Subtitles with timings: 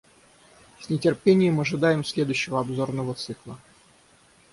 [0.79, 3.59] С нетерпением ожидаем следующего обзорного цикла.